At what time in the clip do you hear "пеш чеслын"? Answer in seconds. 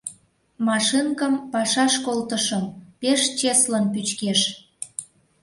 3.01-3.85